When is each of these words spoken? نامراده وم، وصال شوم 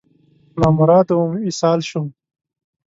نامراده 0.59 1.13
وم، 1.17 1.31
وصال 1.45 1.79
شوم 1.89 2.07